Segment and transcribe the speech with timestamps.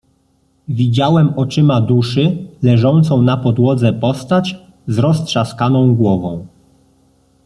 [0.67, 4.55] "Widziałem oczyma duszy leżącą na podłodze postać
[4.87, 6.47] z roztrzaskaną głową."